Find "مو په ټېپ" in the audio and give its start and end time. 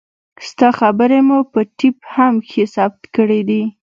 1.27-1.97